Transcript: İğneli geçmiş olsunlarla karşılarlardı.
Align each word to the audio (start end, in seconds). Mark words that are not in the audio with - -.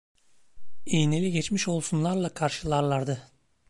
İğneli 0.85 1.31
geçmiş 1.31 1.67
olsunlarla 1.67 2.29
karşılarlardı. 2.33 3.27